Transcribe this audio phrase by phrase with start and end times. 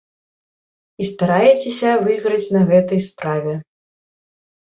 [1.03, 3.53] І стараецеся выйграць на гэтай справе.